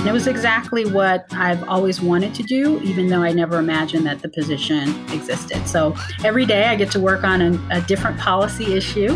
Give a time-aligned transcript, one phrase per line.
[0.00, 4.06] And it was exactly what I've always wanted to do, even though I never imagined
[4.06, 5.68] that the position existed.
[5.68, 9.14] So every day I get to work on a, a different policy issue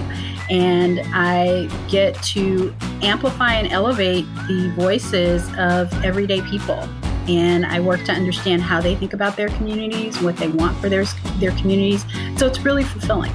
[0.50, 6.86] and I get to amplify and elevate the voices of everyday people.
[7.28, 10.90] And I work to understand how they think about their communities, what they want for
[10.90, 11.06] their,
[11.38, 12.04] their communities.
[12.36, 13.32] So it's really fulfilling.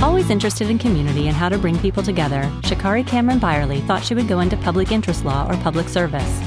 [0.00, 4.14] Always interested in community and how to bring people together, Shakari Cameron Byerly thought she
[4.14, 6.40] would go into public interest law or public service.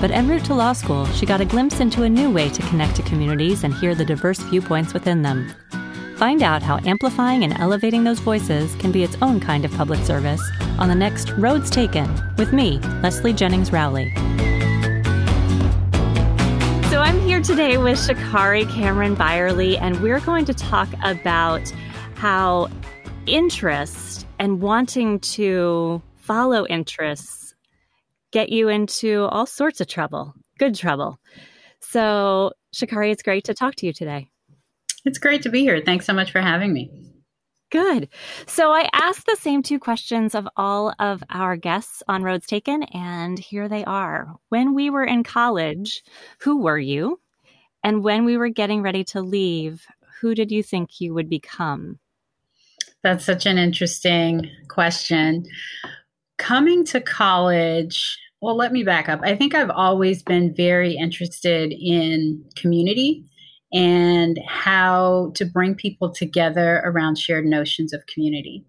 [0.00, 2.62] But en route to law school, she got a glimpse into a new way to
[2.62, 5.54] connect to communities and hear the diverse viewpoints within them.
[6.16, 10.00] Find out how amplifying and elevating those voices can be its own kind of public
[10.00, 10.42] service
[10.80, 14.12] on the next Roads Taken with me, Leslie Jennings Rowley.
[16.90, 21.72] So I'm here today with Shakari Cameron Byerly, and we're going to talk about
[22.16, 22.68] how
[23.26, 27.54] interest and wanting to follow interests
[28.32, 31.18] get you into all sorts of trouble, good trouble.
[31.80, 34.28] So, Shakari, it's great to talk to you today.
[35.04, 35.80] It's great to be here.
[35.80, 36.90] Thanks so much for having me.
[37.70, 38.08] Good.
[38.46, 42.84] So I asked the same two questions of all of our guests on Roads Taken,
[42.84, 44.34] and here they are.
[44.50, 46.02] When we were in college,
[46.40, 47.20] who were you?
[47.82, 49.84] And when we were getting ready to leave,
[50.20, 51.98] who did you think you would become?
[53.06, 55.46] That's such an interesting question.
[56.38, 59.20] Coming to college, well, let me back up.
[59.22, 63.24] I think I've always been very interested in community
[63.72, 68.64] and how to bring people together around shared notions of community.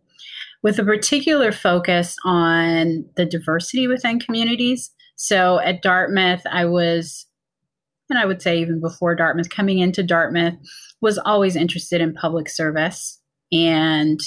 [0.61, 4.91] With a particular focus on the diversity within communities.
[5.15, 7.25] So at Dartmouth, I was,
[8.11, 10.53] and I would say even before Dartmouth, coming into Dartmouth,
[11.01, 13.19] was always interested in public service
[13.51, 14.19] and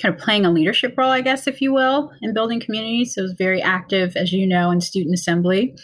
[0.00, 3.14] kind of playing a leadership role, I guess, if you will, in building communities.
[3.14, 5.74] So I was very active, as you know, in student assembly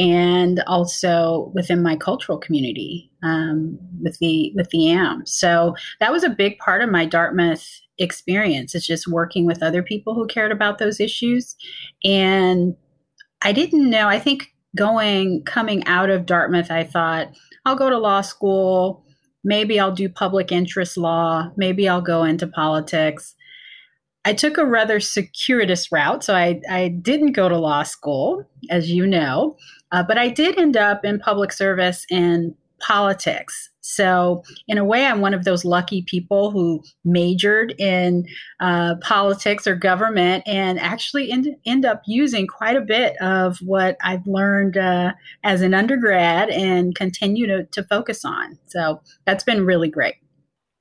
[0.00, 5.26] and also within my cultural community um, with the with the AM.
[5.26, 8.74] So that was a big part of my Dartmouth experience.
[8.74, 11.54] It's just working with other people who cared about those issues,
[12.02, 12.74] and
[13.42, 14.08] I didn't know.
[14.08, 17.28] I think going coming out of Dartmouth, I thought
[17.66, 19.04] I'll go to law school
[19.44, 23.34] maybe I'll do public interest law, maybe I'll go into politics.
[24.24, 28.90] I took a rather circuitous route, so I, I didn't go to law school, as
[28.90, 29.56] you know,
[29.92, 33.69] uh, but I did end up in public service and politics.
[33.80, 38.26] So, in a way, I'm one of those lucky people who majored in
[38.60, 43.96] uh, politics or government and actually end, end up using quite a bit of what
[44.02, 45.12] I've learned uh,
[45.44, 48.58] as an undergrad and continue to, to focus on.
[48.66, 50.16] So, that's been really great.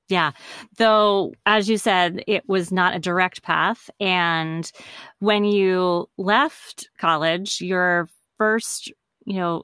[0.10, 0.31] Yeah.
[0.78, 3.92] Though, as you said, it was not a direct path.
[4.00, 4.70] And
[5.20, 8.92] when you left college, your first,
[9.26, 9.64] you know,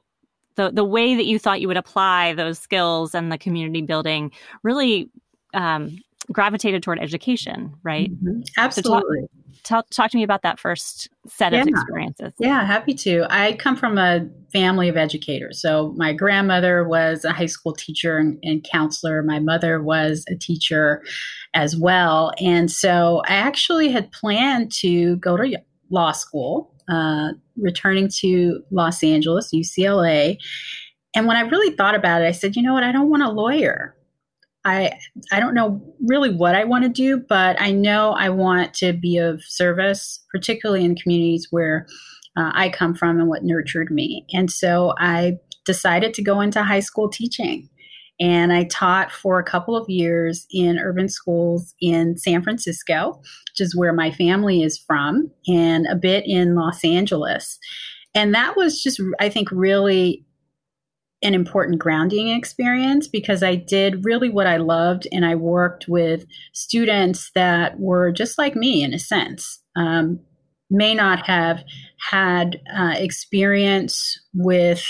[0.56, 4.32] the the way that you thought you would apply those skills and the community building
[4.62, 5.10] really
[5.54, 5.98] um,
[6.32, 8.10] gravitated toward education, right?
[8.10, 8.40] Mm-hmm.
[8.58, 9.20] Absolutely.
[9.20, 9.28] So
[9.62, 11.62] talk, talk, talk, to me about that first set yeah.
[11.62, 12.32] of experiences.
[12.38, 13.26] Yeah, happy to.
[13.30, 15.60] I come from a family of educators.
[15.60, 19.22] So my grandmother was a high school teacher and, and counselor.
[19.22, 21.02] My mother was a teacher
[21.54, 22.32] as well.
[22.40, 25.58] And so I actually had planned to go to
[25.90, 30.38] law school uh, returning to Los Angeles, UCLA.
[31.14, 32.84] And when I really thought about it, I said, you know what?
[32.84, 33.96] I don't want a lawyer.
[34.64, 34.92] I
[35.30, 38.92] I don't know really what I want to do, but I know I want to
[38.92, 41.86] be of service, particularly in communities where
[42.36, 44.26] uh, I come from and what nurtured me.
[44.32, 47.68] And so I decided to go into high school teaching.
[48.18, 53.60] And I taught for a couple of years in urban schools in San Francisco, which
[53.60, 57.58] is where my family is from, and a bit in Los Angeles.
[58.14, 60.24] And that was just, I think, really
[61.22, 66.26] an important grounding experience because I did really what I loved and I worked with
[66.52, 69.60] students that were just like me in a sense.
[69.76, 70.20] Um,
[70.70, 71.62] may not have
[72.10, 74.84] had uh, experience with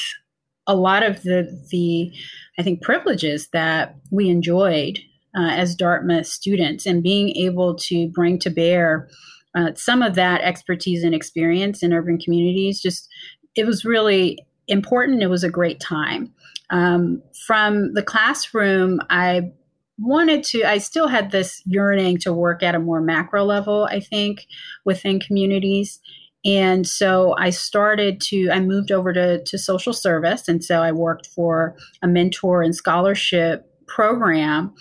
[0.67, 2.13] a lot of the the
[2.59, 4.99] I think privileges that we enjoyed
[5.37, 9.09] uh, as Dartmouth students and being able to bring to bear
[9.55, 13.09] uh, some of that expertise and experience in urban communities just
[13.55, 14.39] it was really
[14.69, 15.23] important.
[15.23, 16.33] It was a great time.
[16.71, 19.53] Um, from the classroom i
[19.99, 24.01] wanted to i still had this yearning to work at a more macro level i
[24.01, 24.47] think
[24.85, 26.01] within communities
[26.47, 30.47] and so I started to, I moved over to, to social service.
[30.47, 34.73] And so I worked for a mentor and scholarship program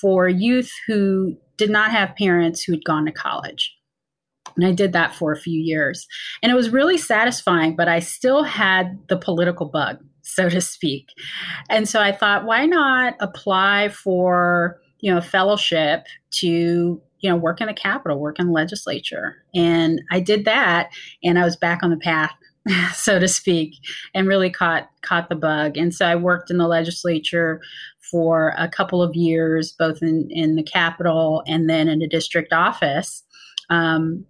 [0.00, 3.72] for youth who did not have parents who had gone to college.
[4.56, 6.06] And I did that for a few years.
[6.42, 11.10] And it was really satisfying, but I still had the political bug, so to speak.
[11.70, 17.36] And so I thought, why not apply for, you know, a fellowship to, you know,
[17.36, 19.36] work in the Capitol, work in the legislature.
[19.54, 20.90] And I did that
[21.24, 22.32] and I was back on the path
[22.94, 23.74] so to speak,
[24.14, 25.76] and really caught caught the bug.
[25.76, 27.60] And so I worked in the legislature
[28.10, 32.52] for a couple of years, both in, in the Capitol and then in a district
[32.52, 33.22] office.
[33.70, 34.26] Um,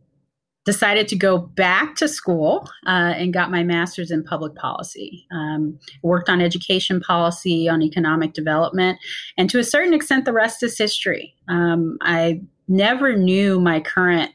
[0.65, 5.27] decided to go back to school uh, and got my master's in public policy.
[5.33, 9.00] Um, worked on education policy, on economic development,
[9.37, 11.35] and to a certain extent, the rest is history.
[11.49, 14.32] Um, I never knew my current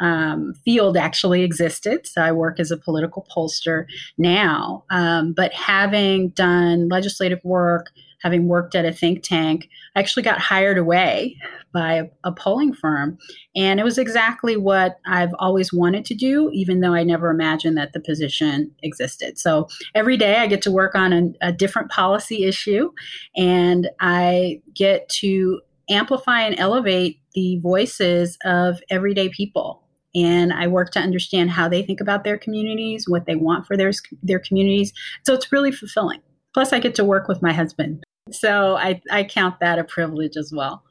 [0.00, 2.06] um, field actually existed.
[2.06, 3.84] So I work as a political pollster
[4.18, 4.84] now.
[4.90, 7.90] Um, but having done legislative work,
[8.22, 11.36] having worked at a think tank, I actually got hired away
[11.72, 13.16] by a, a, polling firm.
[13.54, 17.76] And it was exactly what I've always wanted to do, even though I never imagined
[17.78, 19.38] that the position existed.
[19.38, 22.90] So every day I get to work on a, a different policy issue
[23.36, 29.82] and I get to amplify and elevate the voices of everyday people
[30.14, 33.76] and I work to understand how they think about their communities, what they want for
[33.76, 33.92] their
[34.22, 34.92] their communities.
[35.24, 36.20] So it's really fulfilling.
[36.52, 40.36] Plus, I get to work with my husband, so I I count that a privilege
[40.36, 40.82] as well.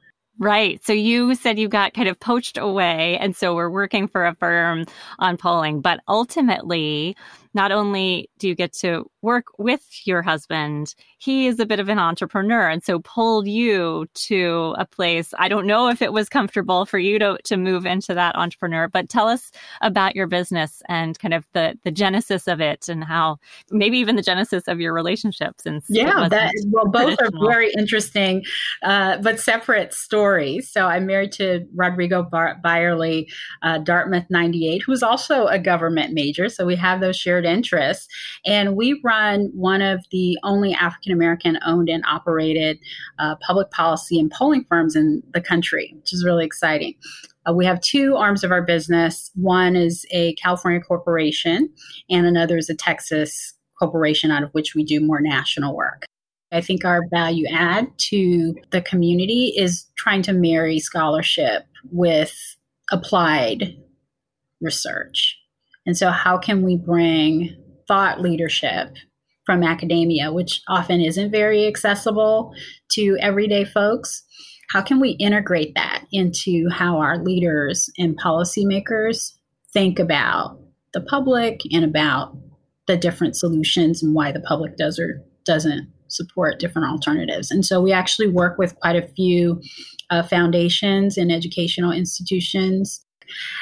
[0.41, 0.81] Right.
[0.85, 4.35] So you said you got kind of poached away, and so we're working for a
[4.35, 4.85] firm
[5.19, 7.17] on polling, but ultimately
[7.53, 11.89] not only do you get to work with your husband, he is a bit of
[11.89, 15.33] an entrepreneur and so pulled you to a place.
[15.39, 18.87] I don't know if it was comfortable for you to, to move into that entrepreneur,
[18.87, 19.51] but tell us
[19.81, 23.37] about your business and kind of the, the genesis of it and how
[23.71, 28.43] maybe even the genesis of your relationship since yeah that well both are very interesting
[28.83, 33.29] uh, but separate stories so i'm married to rodrigo Bar- byerly
[33.61, 38.07] uh, dartmouth 98 who's also a government major so we have those shared shared interests.
[38.45, 42.79] And we run one of the only African American owned and operated
[43.17, 46.93] uh, public policy and polling firms in the country, which is really exciting.
[47.47, 49.31] Uh, we have two arms of our business.
[49.33, 51.69] One is a California corporation,
[52.09, 56.05] and another is a Texas corporation, out of which we do more national work.
[56.51, 62.33] I think our value add to the community is trying to marry scholarship with
[62.91, 63.75] applied
[64.61, 65.37] research.
[65.85, 67.55] And so, how can we bring
[67.89, 68.95] thought leadership
[69.45, 72.53] from academia, which often isn't very accessible
[72.91, 74.23] to everyday folks?
[74.69, 79.33] How can we integrate that into how our leaders and policymakers
[79.73, 80.57] think about
[80.93, 82.37] the public and about
[82.87, 87.51] the different solutions and why the public does or doesn't support different alternatives.
[87.51, 89.61] And so we actually work with quite a few
[90.09, 93.05] uh, foundations and educational institutions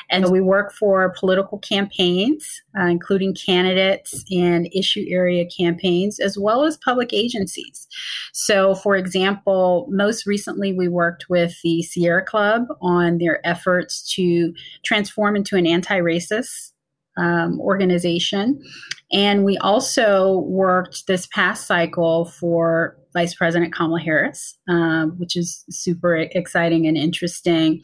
[0.09, 6.63] and we work for political campaigns, uh, including candidates and issue area campaigns, as well
[6.63, 7.87] as public agencies.
[8.33, 14.53] So, for example, most recently we worked with the Sierra Club on their efforts to
[14.83, 16.71] transform into an anti racist
[17.17, 18.61] um, organization.
[19.11, 25.65] And we also worked this past cycle for Vice President Kamala Harris, um, which is
[25.69, 27.81] super exciting and interesting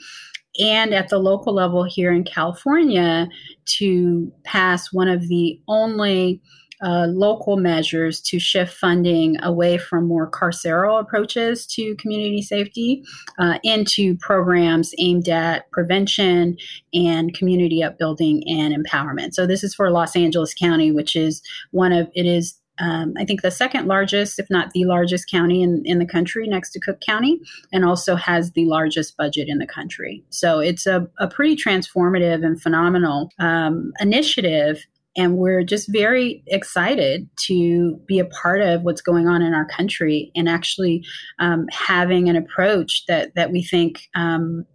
[0.60, 3.28] and at the local level here in California
[3.66, 6.42] to pass one of the only
[6.84, 13.02] uh, local measures to shift funding away from more carceral approaches to community safety
[13.40, 16.58] uh, into programs aimed at prevention
[16.94, 19.34] and community upbuilding and empowerment.
[19.34, 21.42] So this is for Los Angeles County, which is
[21.72, 25.62] one of it is um, I think the second largest, if not the largest county
[25.62, 27.40] in, in the country next to Cook County,
[27.72, 30.24] and also has the largest budget in the country.
[30.30, 34.86] So it's a, a pretty transformative and phenomenal um, initiative.
[35.16, 39.66] And we're just very excited to be a part of what's going on in our
[39.66, 41.06] country and actually
[41.38, 44.66] um, having an approach that, that we think um,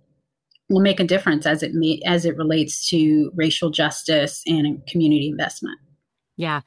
[0.71, 1.73] will make a difference as it,
[2.07, 5.81] as it relates to racial justice and community investment.
[6.37, 6.61] Yeah.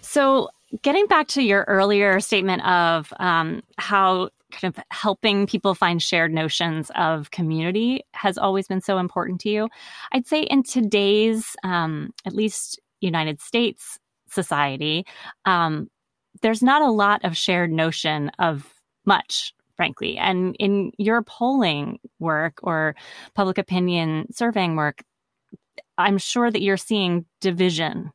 [0.00, 0.50] So
[0.82, 6.32] getting back to your earlier statement of um, how kind of helping people find shared
[6.32, 9.68] notions of community has always been so important to you.
[10.12, 13.98] I'd say in today's, um, at least United States
[14.30, 15.04] society,
[15.44, 15.88] um,
[16.42, 18.72] there's not a lot of shared notion of
[19.04, 20.16] much, frankly.
[20.16, 22.94] And in your polling work or
[23.34, 25.02] public opinion surveying work,
[25.98, 28.12] I'm sure that you're seeing division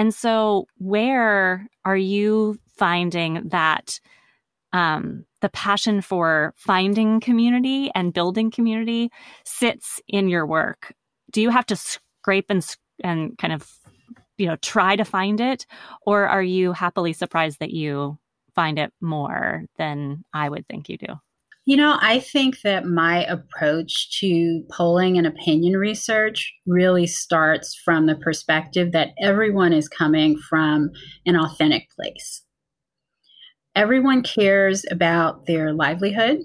[0.00, 4.00] and so, where are you finding that
[4.72, 9.10] um, the passion for finding community and building community
[9.44, 10.94] sits in your work?
[11.30, 12.66] Do you have to scrape and
[13.04, 13.70] and kind of
[14.38, 15.66] you know try to find it
[16.06, 18.16] or are you happily surprised that you
[18.54, 21.08] find it more than I would think you do?
[21.70, 28.06] You know, I think that my approach to polling and opinion research really starts from
[28.06, 30.90] the perspective that everyone is coming from
[31.26, 32.42] an authentic place.
[33.76, 36.40] Everyone cares about their livelihood,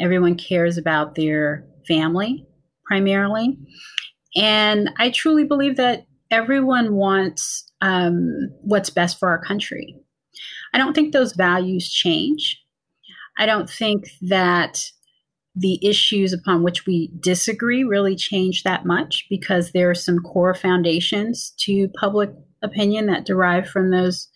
[0.00, 2.44] everyone cares about their family
[2.86, 3.56] primarily.
[4.34, 9.94] And I truly believe that everyone wants um, what's best for our country.
[10.74, 12.60] I don't think those values change.
[13.38, 14.90] I don't think that
[15.54, 20.54] the issues upon which we disagree really change that much because there are some core
[20.54, 22.30] foundations to public
[22.62, 24.28] opinion that derive from those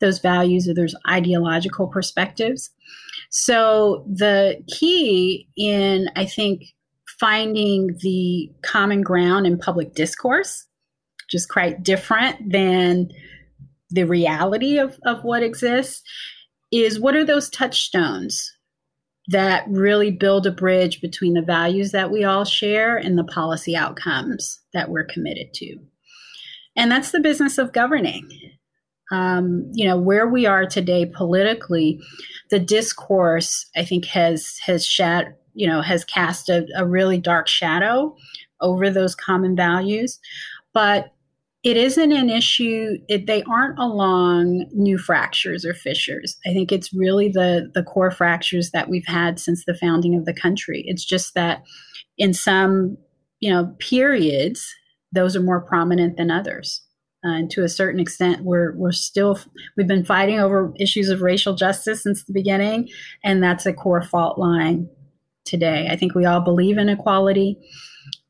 [0.00, 2.70] those values or those ideological perspectives.
[3.30, 6.64] So the key in I think
[7.18, 10.66] finding the common ground in public discourse,
[11.30, 13.10] just quite different than
[13.90, 16.02] the reality of, of what exists,
[16.72, 18.52] is what are those touchstones
[19.28, 23.76] that really build a bridge between the values that we all share and the policy
[23.76, 25.76] outcomes that we're committed to.
[26.74, 28.28] And that's the business of governing.
[29.12, 32.00] Um, you know, where we are today politically,
[32.50, 37.46] the discourse, I think, has has shat, you know, has cast a, a really dark
[37.46, 38.16] shadow
[38.62, 40.18] over those common values.
[40.72, 41.12] But
[41.64, 46.36] it isn't an issue it, they aren't along new fractures or fissures.
[46.44, 50.24] I think it's really the the core fractures that we've had since the founding of
[50.24, 50.84] the country.
[50.86, 51.62] It's just that
[52.18, 52.96] in some
[53.40, 54.66] you know periods
[55.12, 56.82] those are more prominent than others.
[57.24, 59.38] Uh, and to a certain extent we're we're still
[59.76, 62.88] we've been fighting over issues of racial justice since the beginning
[63.22, 64.88] and that's a core fault line
[65.44, 65.88] today.
[65.90, 67.56] I think we all believe in equality.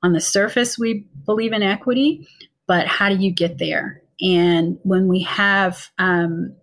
[0.02, 2.26] On the surface we believe in equity
[2.72, 4.00] but how do you get there?
[4.22, 6.56] And when we have, um,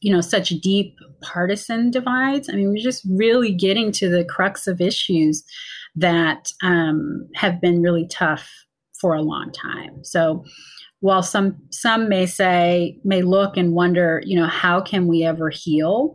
[0.00, 4.66] you know, such deep partisan divides, I mean, we're just really getting to the crux
[4.66, 5.44] of issues
[5.94, 8.50] that um, have been really tough
[8.98, 10.02] for a long time.
[10.04, 10.42] So,
[11.00, 15.50] while some some may say may look and wonder, you know, how can we ever
[15.50, 16.14] heal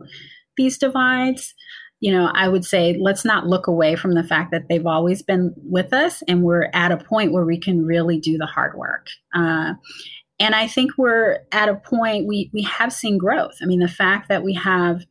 [0.56, 1.54] these divides?
[2.02, 5.22] You know, I would say let's not look away from the fact that they've always
[5.22, 8.76] been with us and we're at a point where we can really do the hard
[8.76, 9.06] work.
[9.32, 9.74] Uh,
[10.40, 13.54] and I think we're at a point we, we have seen growth.
[13.62, 15.04] I mean, the fact that we have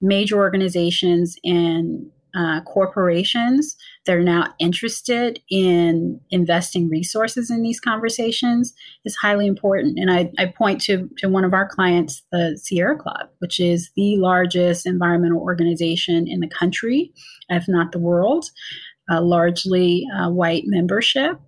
[0.00, 3.76] major organizations and uh, corporations
[4.08, 8.72] that are now interested in investing resources in these conversations
[9.04, 9.98] is highly important.
[9.98, 13.90] And I, I point to, to one of our clients, the Sierra Club, which is
[13.96, 17.12] the largest environmental organization in the country,
[17.50, 18.46] if not the world,
[19.10, 21.38] largely uh, white membership,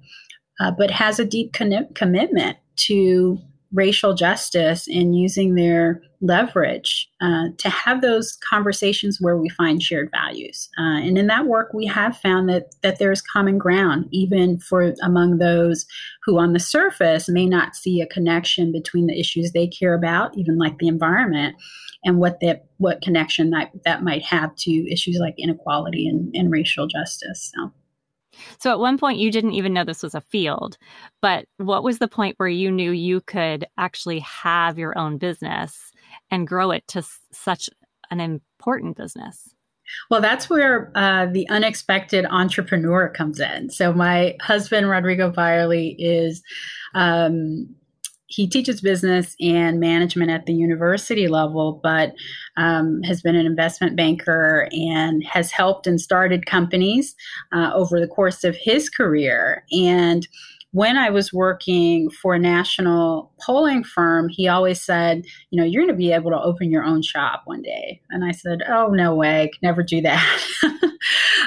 [0.61, 3.39] uh, but has a deep con- commitment to
[3.73, 10.11] racial justice and using their leverage uh, to have those conversations where we find shared
[10.11, 10.69] values.
[10.79, 14.93] Uh, and in that work, we have found that that there's common ground, even for
[15.03, 15.87] among those
[16.25, 20.37] who, on the surface, may not see a connection between the issues they care about,
[20.37, 21.57] even like the environment,
[22.05, 26.51] and what that what connection that that might have to issues like inequality and, and
[26.51, 27.53] racial justice.
[27.55, 27.73] So.
[28.59, 30.79] So at one point, you didn't even know this was a field,
[31.21, 35.93] but what was the point where you knew you could actually have your own business
[36.31, 37.69] and grow it to such
[38.11, 39.55] an important business?
[40.09, 43.71] Well, that's where uh, the unexpected entrepreneur comes in.
[43.71, 46.43] So, my husband, Rodrigo Byerly, is
[46.95, 47.75] um,
[48.31, 52.13] he teaches business and management at the university level, but
[52.57, 57.17] um, has been an investment banker and has helped and started companies
[57.53, 59.65] uh, over the course of his career.
[59.73, 60.27] And
[60.73, 65.83] when I was working for a national polling firm, he always said, you know, you're
[65.83, 68.01] going to be able to open your own shop one day.
[68.11, 70.43] And I said, oh, no way, never do that.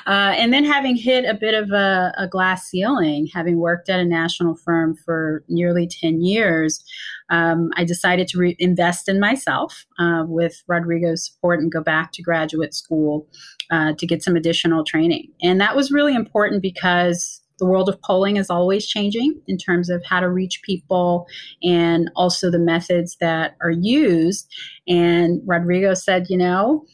[0.06, 4.00] uh, and then having hit a bit of a, a, glass ceiling, having worked at
[4.00, 6.84] a national firm for nearly 10 years,
[7.30, 12.12] um, I decided to re- invest in myself uh, with Rodrigo's support and go back
[12.14, 13.28] to graduate school
[13.72, 15.32] uh, to get some additional training.
[15.42, 19.90] And that was really important because the world of polling is always changing in terms
[19.90, 21.28] of how to reach people
[21.64, 24.52] and also the methods that are used.
[24.88, 26.86] And Rodrigo said, you know,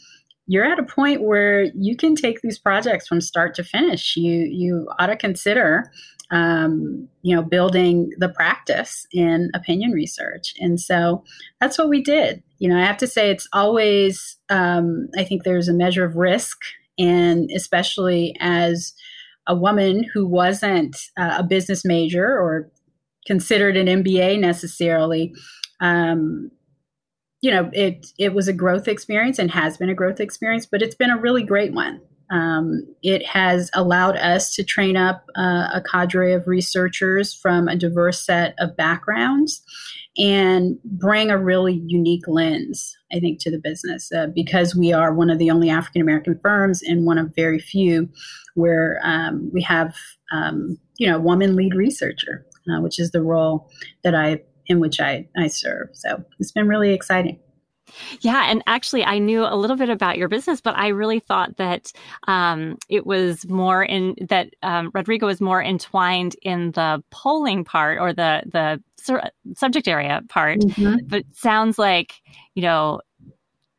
[0.50, 4.18] you're at a point where you can take these projects from start to finish.
[4.18, 5.90] You you ought to consider
[6.32, 10.54] um, you know, building the practice in opinion research.
[10.60, 11.24] And so
[11.60, 12.44] that's what we did.
[12.60, 16.16] You know, I have to say it's always, um, I think there's a measure of
[16.16, 16.58] risk,
[17.00, 18.94] and especially as
[19.48, 22.72] a woman who wasn't uh, a business major or
[23.26, 25.34] considered an MBA necessarily.
[25.80, 26.52] Um,
[27.42, 30.82] you know, it it was a growth experience and has been a growth experience, but
[30.82, 32.02] it's been a really great one.
[32.32, 37.76] Um, it has allowed us to train up uh, a cadre of researchers from a
[37.76, 39.64] diverse set of backgrounds
[40.18, 45.14] and bring a really unique lens, I think, to the business uh, because we are
[45.14, 48.10] one of the only African American firms and one of very few
[48.56, 49.96] where um, we have,
[50.32, 53.70] um, you know, woman lead researcher, uh, which is the role
[54.04, 55.90] that I in which I, I serve.
[55.94, 57.40] So it's been really exciting.
[58.22, 61.58] Yeah, and actually, I knew a little bit about your business, but I really thought
[61.58, 61.92] that
[62.28, 68.00] um, it was more in that um, Rodrigo was more entwined in the polling part
[68.00, 68.82] or the the
[69.56, 70.60] subject area part.
[70.60, 71.08] Mm-hmm.
[71.08, 72.22] But sounds like
[72.54, 73.02] you know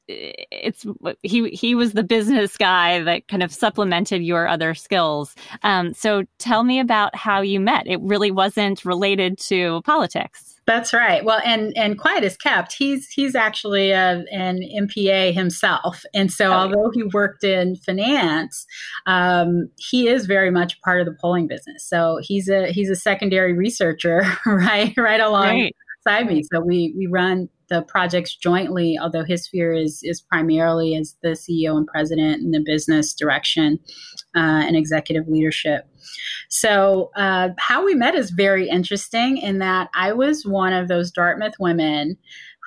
[0.09, 0.85] it's
[1.23, 5.35] he he was the business guy that kind of supplemented your other skills.
[5.62, 7.87] Um, so tell me about how you met.
[7.87, 10.60] It really wasn't related to politics.
[10.70, 11.24] That's right.
[11.24, 12.72] Well, and and quiet is kept.
[12.72, 18.66] He's he's actually a, an MPA himself, and so oh, although he worked in finance,
[19.04, 21.84] um, he is very much part of the polling business.
[21.88, 25.72] So he's a he's a secondary researcher, right, right alongside
[26.06, 26.26] right.
[26.28, 26.44] me.
[26.52, 31.30] So we we run the projects jointly, although his sphere is is primarily as the
[31.30, 33.80] CEO and president in the business direction
[34.36, 35.89] uh, and executive leadership.
[36.49, 41.11] So uh, how we met is very interesting in that I was one of those
[41.11, 42.16] Dartmouth women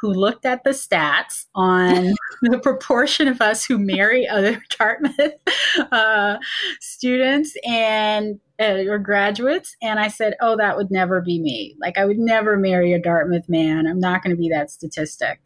[0.04, 5.32] who looked at the stats on the proportion of us who marry other Dartmouth
[5.94, 6.38] uh,
[6.82, 11.76] students and uh, or graduates, and I said, "Oh, that would never be me.
[11.80, 13.88] Like, I would never marry a Dartmouth man.
[13.88, 15.40] I'm not going to be that statistic."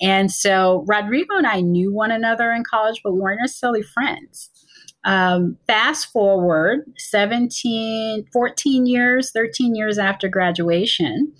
[0.00, 4.50] And so Rodrigo and I knew one another in college, but we weren't necessarily friends.
[5.04, 11.32] Um, fast forward 17, 14 years, 13 years after graduation,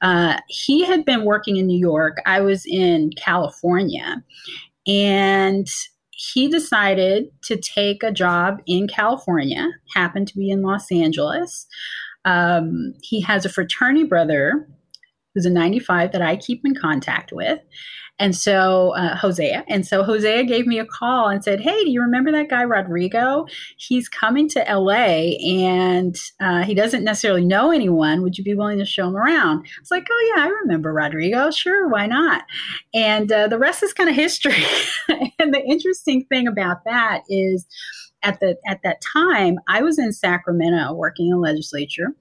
[0.00, 2.18] uh, he had been working in New York.
[2.24, 4.22] I was in California.
[4.86, 5.68] And
[6.10, 11.66] he decided to take a job in California, happened to be in Los Angeles.
[12.24, 14.68] Um, he has a fraternity brother
[15.34, 17.58] who's a 95 that I keep in contact with.
[18.20, 19.64] And so, uh, Hosea.
[19.66, 22.62] And so, Hosea gave me a call and said, Hey, do you remember that guy,
[22.62, 23.46] Rodrigo?
[23.78, 28.22] He's coming to LA and uh, he doesn't necessarily know anyone.
[28.22, 29.60] Would you be willing to show him around?
[29.66, 31.50] I was like, Oh, yeah, I remember Rodrigo.
[31.50, 32.44] Sure, why not?
[32.92, 34.64] And uh, the rest is kind of history.
[35.38, 37.66] and the interesting thing about that is,
[38.22, 42.14] at the at that time, I was in Sacramento working in the legislature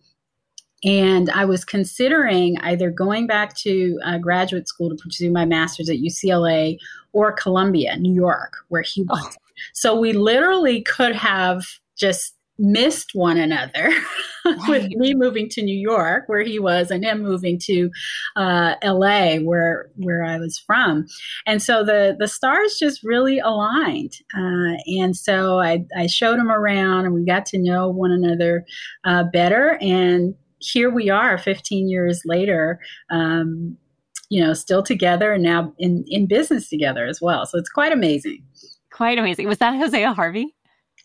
[0.84, 5.90] and I was considering either going back to uh, graduate school to pursue my master's
[5.90, 6.78] at UCLA
[7.12, 9.20] or Columbia, New York, where he was.
[9.22, 9.32] Oh.
[9.74, 11.66] So we literally could have
[11.98, 13.90] just missed one another
[14.68, 17.90] with me moving to New York where he was and him moving to
[18.36, 21.08] uh, LA where where I was from
[21.46, 26.52] and so the the stars just really aligned uh, and so I, I showed him
[26.52, 28.66] around and we got to know one another
[29.06, 33.78] uh, better and here we are 15 years later um,
[34.30, 37.92] you know still together and now in, in business together as well so it's quite
[37.92, 38.44] amazing
[38.92, 40.54] quite amazing was that hosea harvey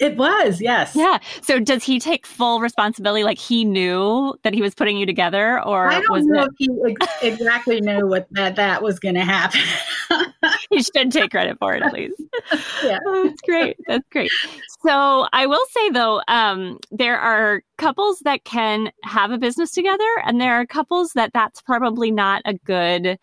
[0.01, 0.97] it was, yes.
[0.97, 1.19] Yeah.
[1.43, 3.23] So does he take full responsibility?
[3.23, 6.49] Like he knew that he was putting you together, or I don't know it...
[6.49, 9.61] if he ex- exactly knew what that that was going to happen.
[10.71, 12.21] he should take credit for it at least.
[12.85, 13.77] yeah, oh, that's great.
[13.87, 14.31] That's great.
[14.85, 20.05] So I will say though, um, there are couples that can have a business together,
[20.27, 23.19] and there are couples that that's probably not a good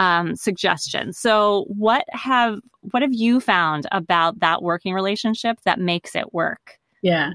[0.00, 1.12] um, suggestion.
[1.12, 2.58] So, what have
[2.90, 6.78] what have you found about that working relationship that makes it work?
[7.00, 7.30] Yeah,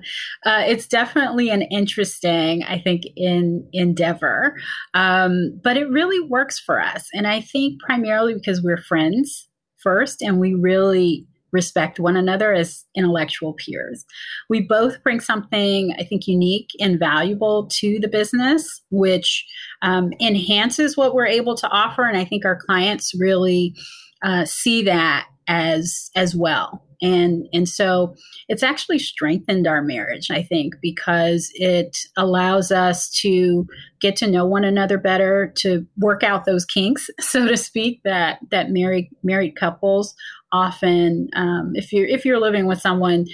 [0.46, 4.58] uh, it's definitely an interesting, I think, in endeavor,
[4.94, 10.22] um, but it really works for us, and I think primarily because we're friends first,
[10.22, 14.06] and we really respect one another as intellectual peers.
[14.50, 19.46] We both bring something, I think, unique and valuable to the business, which
[19.82, 22.06] um, enhances what we're able to offer.
[22.06, 23.76] And I think our clients really
[24.24, 26.84] uh, see that as as well.
[27.02, 28.14] And and so
[28.50, 33.66] it's actually strengthened our marriage, I think, because it allows us to
[34.02, 38.40] get to know one another better, to work out those kinks, so to speak, that
[38.52, 40.14] that married married couples
[40.52, 43.26] often um, if you're if you're living with someone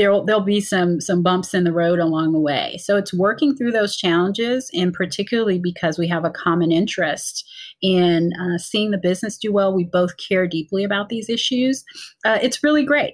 [0.00, 2.78] there'll there'll be some some bumps in the road along the way.
[2.78, 7.46] So it's working through those challenges and particularly because we have a common interest
[7.82, 9.74] in uh, seeing the business do well.
[9.74, 11.84] We both care deeply about these issues.
[12.24, 13.12] Uh, it's really great.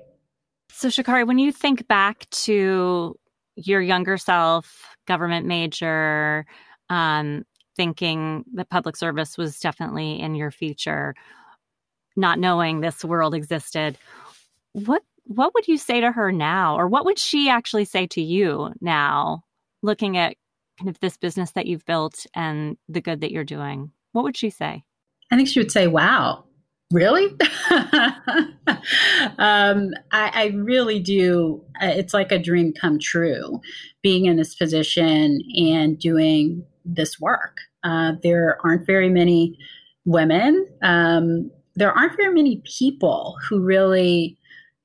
[0.70, 3.16] So shakari when you think back to
[3.56, 6.46] your younger self government major
[6.88, 7.42] um,
[7.74, 11.14] thinking that public service was definitely in your future,
[12.16, 13.98] not knowing this world existed.
[14.72, 18.22] What what would you say to her now, or what would she actually say to
[18.22, 19.42] you now,
[19.82, 20.36] looking at
[20.78, 23.90] kind of this business that you've built and the good that you're doing?
[24.12, 24.84] What would she say?
[25.30, 26.44] I think she would say, "Wow,
[26.92, 27.26] really?"
[29.38, 31.64] um, I, I, really do.
[31.82, 33.60] Uh, it's like a dream come true,
[34.02, 37.56] being in this position and doing this work.
[37.82, 39.58] Uh, there aren't very many
[40.04, 40.66] women.
[40.82, 44.38] Um, there aren't very many people who really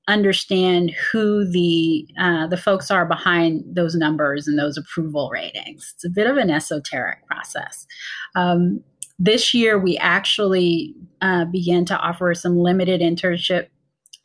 [0.07, 5.93] understand who the uh, the folks are behind those numbers and those approval ratings.
[5.95, 7.85] It's a bit of an esoteric process.
[8.35, 8.83] Um,
[9.17, 13.67] this year, we actually uh, began to offer some limited internship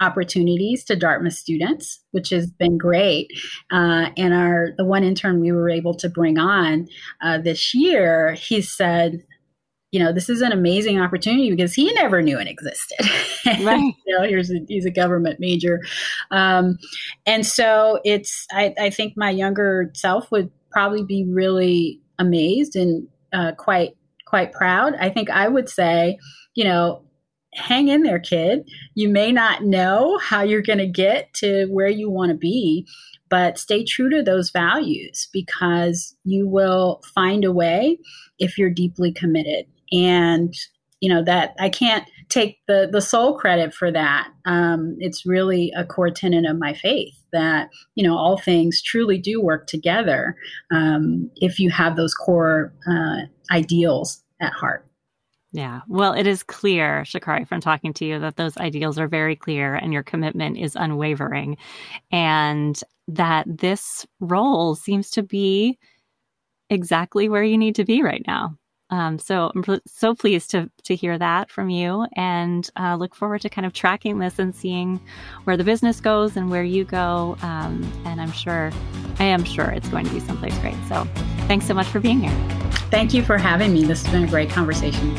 [0.00, 3.31] opportunities to Dartmouth students, which has been great.
[3.70, 6.87] Uh, and our the one intern we were able to bring on
[7.22, 9.22] uh, this year, he said,
[9.96, 12.98] you know, this is an amazing opportunity because he never knew it existed.
[13.62, 13.94] Right.
[14.04, 15.80] you know, here's a, he's a government major.
[16.32, 16.78] Um,
[17.24, 23.06] and so it's, I, I, think my younger self would probably be really amazed and
[23.32, 24.94] uh, quite, quite proud.
[24.96, 26.18] I think I would say,
[26.54, 27.04] you know,
[27.54, 28.68] hang in there, kid.
[28.94, 32.85] You may not know how you're going to get to where you want to be,
[33.30, 37.98] but stay true to those values because you will find a way
[38.38, 39.66] if you're deeply committed.
[39.92, 40.55] And
[41.01, 44.29] you know that I can't take the the sole credit for that.
[44.44, 49.18] Um, it's really a core tenet of my faith that you know all things truly
[49.18, 50.37] do work together
[50.72, 53.22] um, if you have those core uh,
[53.55, 54.87] ideals at heart.
[55.53, 55.81] Yeah.
[55.88, 59.75] Well, it is clear, Shakari, from talking to you, that those ideals are very clear
[59.75, 61.57] and your commitment is unwavering.
[62.11, 65.79] And that this role seems to be
[66.68, 68.59] exactly where you need to be right now.
[68.90, 73.40] Um, so I'm so pleased to to hear that from you, and uh, look forward
[73.42, 75.01] to kind of tracking this and seeing
[75.44, 77.37] where the business goes and where you go.
[77.42, 78.70] Um, and I'm sure,
[79.18, 80.77] I am sure it's going to be someplace great.
[80.88, 81.07] So
[81.49, 82.49] thanks so much for being here.
[82.90, 83.85] Thank you for having me.
[83.85, 85.14] This has been a great conversation.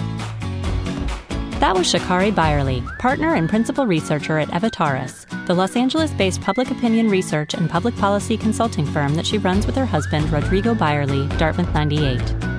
[1.60, 6.70] That was Shakari Byerly, partner and principal researcher at Evitarus, the Los Angeles based public
[6.70, 11.28] opinion research and public policy consulting firm that she runs with her husband, Rodrigo Byerly,
[11.38, 12.57] Dartmouth 98.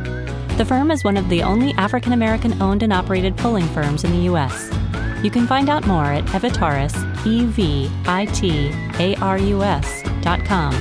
[0.58, 4.10] The firm is one of the only African American owned and operated polling firms in
[4.10, 4.68] the U.S.
[5.22, 7.82] You can find out more at Evitarus, E-V-I-T-A-R-U-S
[10.20, 10.74] dot com.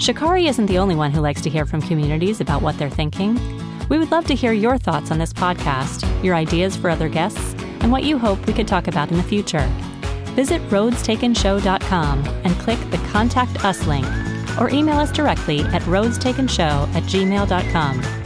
[0.00, 3.38] Shakari isn't the only one who likes to hear from communities about what they're thinking.
[3.88, 7.54] We would love to hear your thoughts on this podcast, your ideas for other guests,
[7.82, 9.70] and what you hope we could talk about in the future.
[10.34, 14.08] Visit roadstakenshow.com and click the Contact Us link,
[14.58, 18.23] or email us directly at roadstakenshow at gmail.com.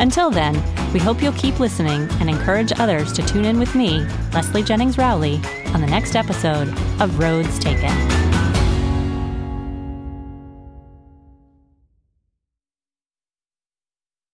[0.00, 0.54] Until then,
[0.92, 4.98] we hope you'll keep listening and encourage others to tune in with me, Leslie Jennings
[4.98, 5.40] Rowley,
[5.74, 6.68] on the next episode
[7.00, 8.41] of Roads Taken.